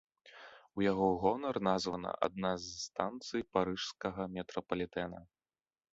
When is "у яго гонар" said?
0.79-1.59